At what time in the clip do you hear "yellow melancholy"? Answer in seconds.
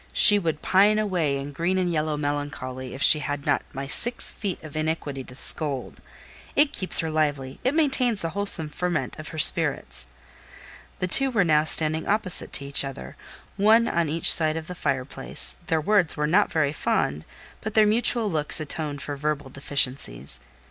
1.93-2.95